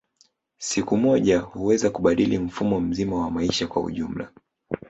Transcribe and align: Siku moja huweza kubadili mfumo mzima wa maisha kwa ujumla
Siku 0.57 0.97
moja 0.97 1.39
huweza 1.39 1.89
kubadili 1.89 2.37
mfumo 2.39 2.79
mzima 2.79 3.15
wa 3.15 3.31
maisha 3.31 3.67
kwa 3.67 3.81
ujumla 3.83 4.31